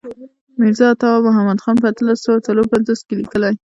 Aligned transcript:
میرزا 0.59 0.85
عطا 0.93 1.09
محمد 1.27 1.59
خان 1.63 1.75
په 1.81 1.87
اتلس 1.91 2.17
سوه 2.25 2.43
څلور 2.47 2.65
پنځوس 2.73 2.99
کې 3.07 3.13
لیکلی. 3.19 3.53